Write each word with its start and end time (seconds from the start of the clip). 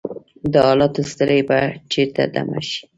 د 0.51 0.53
حالاتو 0.67 1.01
ستړی 1.11 1.39
به 1.47 1.59
چیرته 1.91 2.23
دمه 2.33 2.59
شي؟ 2.69 2.81